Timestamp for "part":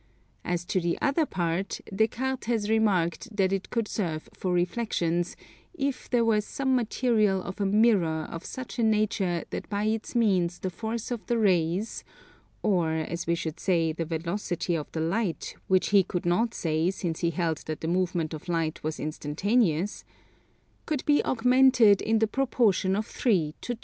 1.27-1.79